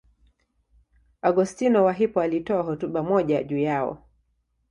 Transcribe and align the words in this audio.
Augustino 1.21 1.83
wa 1.83 1.93
Hippo 1.93 2.21
alitoa 2.21 2.63
hotuba 2.63 3.03
moja 3.03 3.43
juu 3.43 3.57
yao. 3.57 4.07